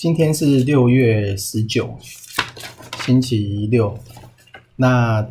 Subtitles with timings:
[0.00, 1.94] 今天是六月十九，
[3.04, 3.94] 星期六。
[4.74, 5.30] 那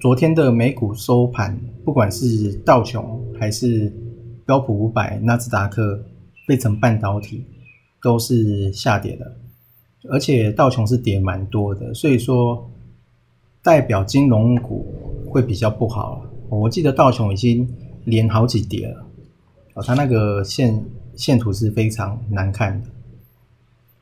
[0.00, 3.92] 昨天的美股收盘，不管是道琼还是
[4.44, 6.04] 标普五百、纳斯达克、
[6.44, 7.44] 费城半导体，
[8.02, 9.36] 都是下跌的。
[10.10, 12.68] 而且道琼是跌蛮多的，所以说
[13.62, 14.92] 代表金融股
[15.30, 16.26] 会比较不好。
[16.48, 17.72] 我记得道琼已经
[18.06, 19.06] 连好几跌了，
[19.74, 22.88] 哦，它那个线线图是非常难看的。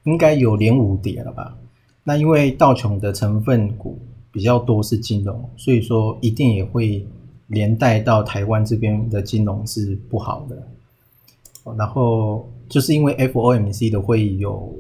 [0.05, 1.56] 应该有连五跌了吧？
[2.03, 3.98] 那因为道琼的成分股
[4.33, 7.07] 比较多是金融，所以说一定也会
[7.48, 10.67] 连带到台湾这边的金融是不好的。
[11.77, 14.75] 然后就是因为 FOMC 的会议有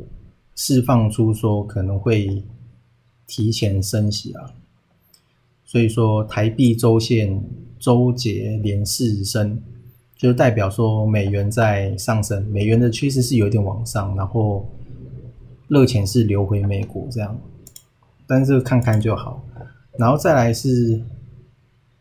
[0.56, 2.42] 释放出说可能会
[3.26, 4.50] 提前升息啊，
[5.66, 7.44] 所以说台币周线
[7.78, 9.60] 周结连四升，
[10.16, 14.66] 就代表说美元在上升，美元的趋势是有点往上，然后。
[15.70, 17.38] 热钱是流回美国这样，
[18.26, 19.40] 但是看看就好。
[19.96, 21.00] 然后再来是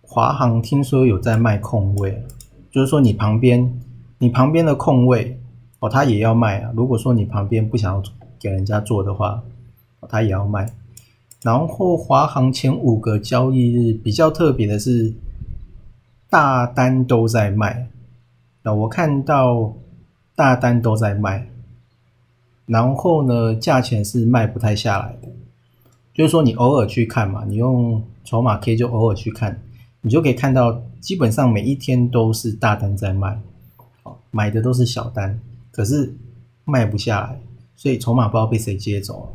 [0.02, 2.24] 华航，听说有在卖空位，
[2.72, 3.80] 就是说你旁边
[4.18, 5.40] 你旁边的空位
[5.82, 6.72] 哦，他也要卖啊。
[6.76, 8.02] 如果说你旁边不想要
[8.40, 9.44] 给人家做的话，
[10.10, 10.66] 他也要卖。
[11.44, 15.14] 然后华航前五个交易日比较特别的是，
[16.28, 17.88] 大单都在卖。
[18.64, 19.76] 那我看到
[20.36, 21.49] 大单都在卖。
[22.70, 25.28] 然后呢，价钱是卖不太下来的，
[26.14, 29.60] 就是说你偶尔去看嘛，你用筹码 K 就偶尔去看，
[30.02, 33.42] 你就可以看到，基本上每一天都是大单在卖，
[34.04, 35.40] 哦，买的都是小单，
[35.72, 36.14] 可是
[36.64, 37.42] 卖不下来，
[37.76, 39.30] 所以筹码不知道被谁接走了。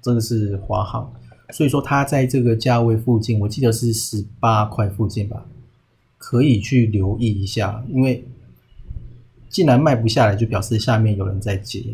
[0.00, 1.12] 这个是华航，
[1.50, 5.44] 所以说它在这个价位附近，我记得是十八块附近吧，
[6.16, 8.24] 可以去留意一下，因为
[9.50, 11.84] 既然卖不下来，就表示下面有人在接。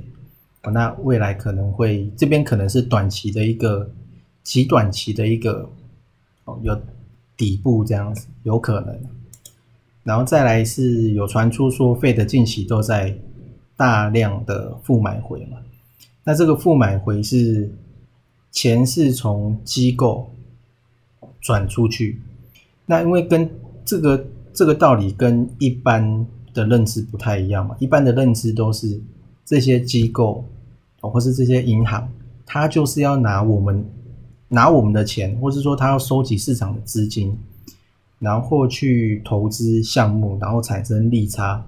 [0.72, 3.90] 那未来可能会这边可能是短期的一个
[4.42, 5.68] 极短期的一个
[6.44, 6.80] 哦，有
[7.36, 8.98] 底部这样子有可能，
[10.02, 13.14] 然后再来是有传出说费的近期都在
[13.76, 15.58] 大量的负买回嘛，
[16.24, 17.70] 那这个负买回是
[18.50, 20.30] 钱是从机构
[21.40, 22.20] 转出去，
[22.86, 23.50] 那因为跟
[23.84, 28.98] 这个这个道理跟一般的认知不太一样嘛，一般的认知都是
[29.44, 30.42] 这些机构。
[31.08, 32.08] 或是这些银行，
[32.46, 33.84] 他就是要拿我们
[34.48, 37.36] 拿我们的钱，或是说他要收集市场的资金，
[38.18, 41.64] 然后去投资项目，然后产生利差，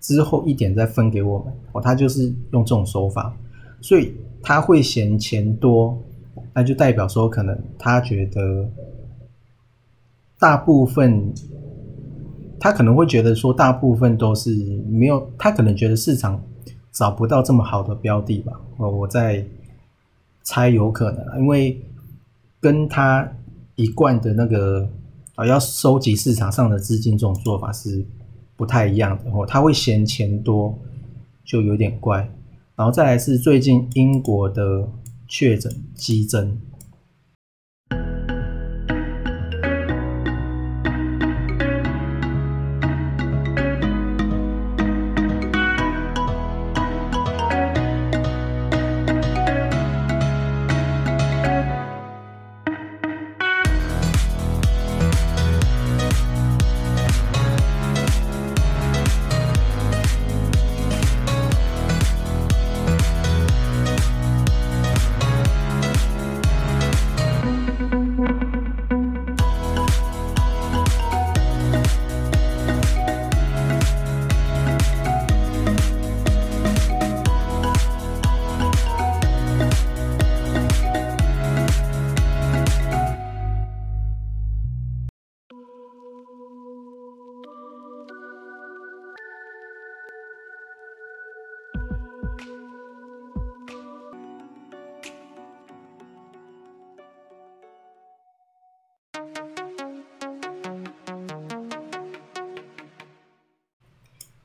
[0.00, 1.52] 之后一点再分给我们。
[1.72, 3.36] 哦，他就是用这种手法，
[3.80, 5.96] 所以他会嫌钱多，
[6.54, 8.68] 那就代表说可能他觉得
[10.38, 11.32] 大部分，
[12.58, 14.50] 他可能会觉得说大部分都是
[14.88, 16.42] 没有，他可能觉得市场。
[16.92, 18.52] 找不到这么好的标的吧？
[18.76, 19.44] 我我在
[20.42, 21.80] 猜有可能，因为
[22.60, 23.30] 跟他
[23.76, 24.88] 一贯的那个
[25.34, 28.04] 啊要收集市场上的资金这种做法是
[28.56, 29.46] 不太一样的哦。
[29.46, 30.76] 他会嫌钱多，
[31.44, 32.28] 就有点怪。
[32.74, 34.88] 然后再来是最近英国的
[35.28, 36.58] 确诊激增。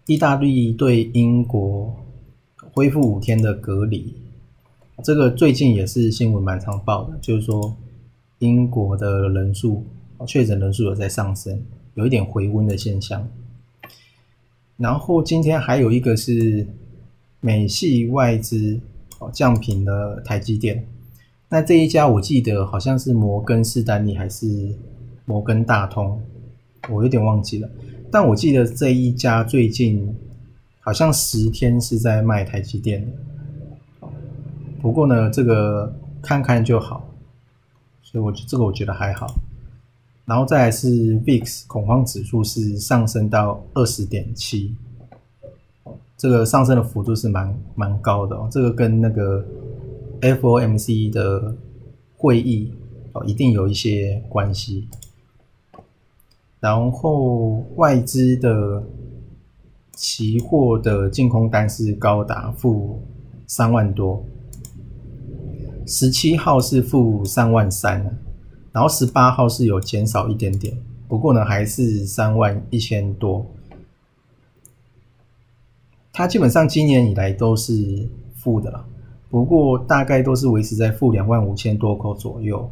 [0.07, 1.95] 意大利对英国
[2.73, 4.13] 恢复五天的隔离，
[5.03, 7.75] 这个最近也是新闻蛮常报的，就是说
[8.37, 9.83] 英国的人数
[10.27, 11.59] 确诊人数有在上升，
[11.95, 13.27] 有一点回温的现象。
[14.77, 16.67] 然后今天还有一个是
[17.39, 18.79] 美系外资
[19.17, 20.85] 哦降平了台积电，
[21.49, 24.75] 那这一家我记得好像是摩根士丹利还是
[25.25, 26.21] 摩根大通，
[26.91, 27.67] 我有点忘记了。
[28.11, 30.15] 但我记得这一家最近
[30.79, 33.05] 好像十天是在卖台积电
[34.01, 34.07] 的，
[34.81, 37.09] 不过呢，这个看看就好，
[38.01, 39.35] 所以我觉这个我觉得还好。
[40.25, 44.75] 然后再来是 VIX 恐慌指数是上升到二十点七，
[46.17, 48.47] 这个上升的幅度是蛮蛮高的哦。
[48.51, 49.45] 这个跟那个
[50.21, 51.55] FOMC 的
[52.17, 52.73] 会议
[53.13, 54.87] 哦一定有一些关系。
[56.65, 58.81] 然后外资的
[59.93, 62.99] 期货的净空单是高达负
[63.45, 64.25] 三万多，
[65.85, 68.17] 十七号是负三万三，
[68.71, 70.75] 然后十八号是有减少一点点，
[71.07, 73.45] 不过呢还是三万一千多。
[76.11, 78.83] 它基本上今年以来都是负的了，
[79.29, 82.67] 不过大概都是维持在负两万五千多口左右。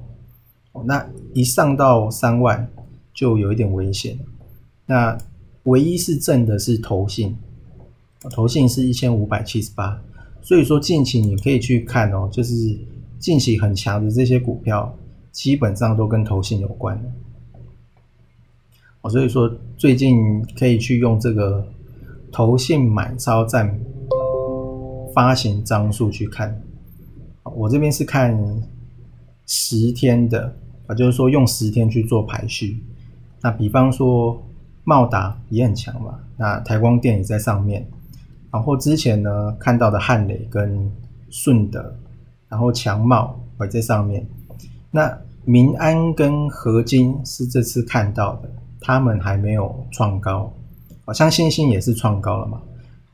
[0.84, 2.68] 那一上到三万。
[3.14, 4.18] 就有一点危险。
[4.86, 5.18] 那
[5.64, 7.36] 唯一是正的是投信，
[8.32, 10.02] 投信是一千五百七十八。
[10.42, 12.78] 所以说近期你可以去看哦，就是
[13.18, 14.94] 近期很强的这些股票，
[15.32, 17.10] 基本上都跟投信有关的。
[19.02, 21.66] 哦，所以说最近可以去用这个
[22.30, 23.80] 投信买超占
[25.14, 26.62] 发行张数去看。
[27.56, 28.38] 我这边是看
[29.46, 30.54] 十天的
[30.88, 32.84] 啊，就是说用十天去做排序。
[33.44, 34.42] 那比方说
[34.86, 37.86] 茂达也很强嘛，那台光电也在上面，
[38.50, 40.90] 然后之前呢看到的汉磊跟
[41.30, 41.94] 顺德，
[42.48, 44.26] 然后强茂也在上面，
[44.92, 48.50] 那民安跟合金是这次看到的，
[48.80, 50.50] 他们还没有创高，
[51.04, 52.62] 好像星星也是创高了嘛，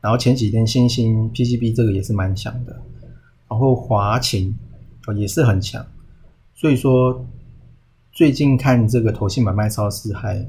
[0.00, 2.80] 然后前几天星星 PCB 这个也是蛮强的，
[3.48, 4.54] 然后华勤
[5.16, 5.84] 也是很强，
[6.54, 7.26] 所以说。
[8.20, 10.46] 最近看这个投信买卖超市还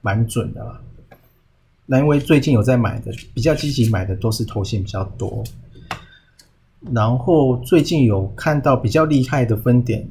[0.00, 0.80] 蛮准的啦。
[1.84, 5.44] 那因为最近有在买的，比较积极买的都是投信比较多。
[6.94, 10.08] 然后最近有看到比较厉害的分点，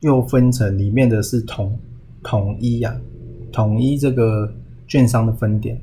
[0.00, 1.78] 又分成里面的是统
[2.22, 2.98] 统一呀，
[3.52, 4.50] 统一这个
[4.86, 5.78] 券商的分点，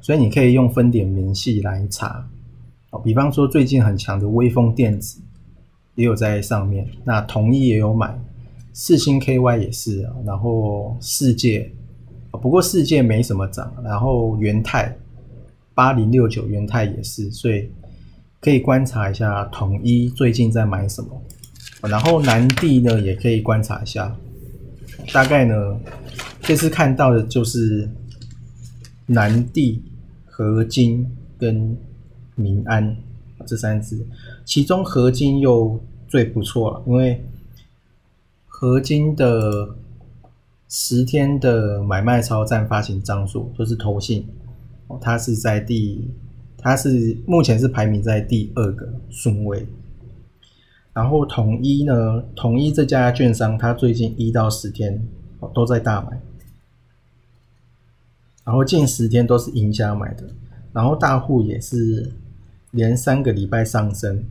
[0.00, 2.28] 所以你可以用分点明细来查。
[2.90, 5.20] 哦，比方说最近很强的微风电子
[5.94, 8.20] 也有在上面，那统一也有买。
[8.72, 11.70] 四星 KY 也是啊，然后世界，
[12.30, 14.96] 不过世界没什么涨，然后元泰
[15.74, 17.68] 八零六九元泰也是，所以
[18.40, 21.20] 可以观察一下统一最近在买什么，
[21.82, 24.16] 然后南地呢也可以观察一下，
[25.12, 25.54] 大概呢
[26.40, 27.88] 这次看到的就是
[29.06, 29.82] 南地
[30.24, 31.04] 合金
[31.36, 31.76] 跟
[32.36, 32.96] 民安
[33.44, 34.06] 这三只，
[34.44, 37.20] 其中合金又最不错了，因为。
[38.60, 39.74] 合金的
[40.68, 44.26] 十天的买卖超占发行张数，就是投信，
[45.00, 46.10] 它是在第，
[46.58, 49.66] 它是目前是排名在第二个顺位。
[50.92, 55.08] 然后统一呢，统一这家券商，它最近一到十天
[55.54, 56.20] 都在大买，
[58.44, 60.24] 然后近十天都是赢家买的，
[60.74, 62.12] 然后大户也是
[62.72, 64.22] 连三个礼拜上升，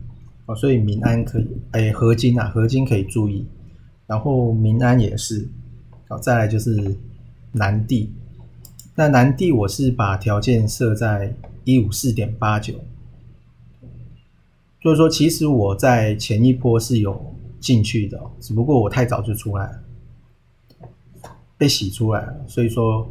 [0.46, 3.44] 哦，所以民安可以，哎，合金啊，合金可以注意。
[4.10, 5.48] 然后民安也是，
[6.08, 6.96] 好，再来就是
[7.52, 8.12] 南地。
[8.96, 12.74] 那南地我是把条件设在一五四点八九，
[14.80, 19.80] 就是说其实我在前一波是有进去的，只不过我太早就出来了，
[21.56, 23.08] 被洗出来了，所以说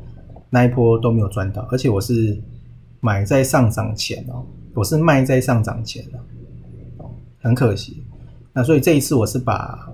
[0.49, 2.37] 那一波都没有赚到，而且我是
[2.99, 6.19] 买在上涨前哦，我是卖在上涨前的，
[7.39, 8.03] 很可惜。
[8.51, 9.89] 那所以这一次我是把。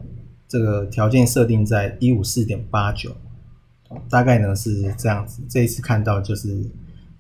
[0.56, 3.14] 这个条件设定在一五四点八九，
[4.10, 5.42] 大概呢是这样子。
[5.50, 6.66] 这一次看到就是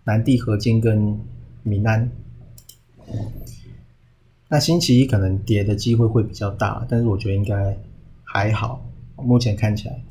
[0.05, 1.19] 南地合金跟
[1.61, 2.09] 民安，
[4.47, 7.77] 那星期一可能跌的机会会比较大，但是我觉得应该
[8.23, 10.01] 还好，目前看起来。